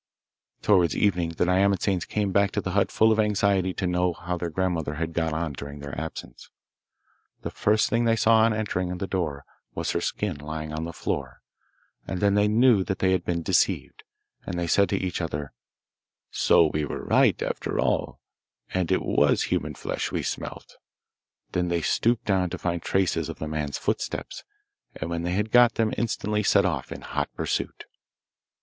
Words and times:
Towards 0.63 0.97
evening 0.97 1.33
the 1.37 1.45
nyamatsanes 1.45 2.05
came 2.07 2.31
back 2.31 2.49
to 2.53 2.59
the 2.61 2.71
hut 2.71 2.91
full 2.91 3.11
of 3.11 3.19
anxiety 3.19 3.71
to 3.75 3.85
know 3.85 4.13
how 4.13 4.35
their 4.35 4.49
grandmother 4.49 4.95
had 4.95 5.13
got 5.13 5.31
on 5.31 5.53
during 5.53 5.77
their 5.77 5.95
absence. 5.95 6.49
The 7.43 7.51
first 7.51 7.91
thing 7.91 8.05
they 8.05 8.15
saw 8.15 8.37
on 8.37 8.51
entering 8.51 8.97
the 8.97 9.05
door 9.05 9.45
was 9.75 9.91
her 9.91 10.01
skin 10.01 10.37
lying 10.39 10.73
on 10.73 10.85
the 10.85 10.91
floor, 10.91 11.43
and 12.07 12.19
then 12.19 12.33
they 12.33 12.47
knew 12.47 12.83
that 12.85 12.97
they 12.97 13.11
had 13.11 13.23
been 13.23 13.43
deceived, 13.43 14.01
and 14.43 14.57
they 14.57 14.65
said 14.65 14.89
to 14.89 14.97
each 14.97 15.21
other, 15.21 15.53
'So 16.31 16.65
we 16.65 16.83
were 16.83 17.05
right, 17.05 17.39
after 17.43 17.79
all, 17.79 18.19
and 18.73 18.91
it 18.91 19.03
was 19.03 19.43
human 19.51 19.75
flesh 19.75 20.11
we 20.11 20.23
smelt.' 20.23 20.77
Then 21.51 21.67
they 21.67 21.83
stooped 21.83 22.25
down 22.25 22.49
to 22.49 22.57
find 22.57 22.81
traces 22.81 23.29
of 23.29 23.37
the 23.37 23.47
man's 23.47 23.77
footsteps, 23.77 24.43
and 24.95 25.11
when 25.11 25.21
they 25.21 25.33
had 25.33 25.51
got 25.51 25.75
them 25.75 25.93
instantly 25.95 26.41
set 26.41 26.65
out 26.65 26.91
in 26.91 27.01
hot 27.01 27.29
pursuit. 27.35 27.85